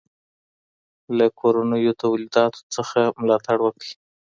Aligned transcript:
له 1.17 1.25
کورنيو 1.39 1.97
توليداتو 2.01 2.59
څخه 2.75 2.99
ملاتړ 3.21 3.57
وکړئ. 3.63 3.91